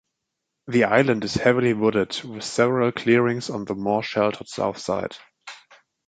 [0.67, 5.15] The island is heavily wooded with several clearings on the more sheltered south side.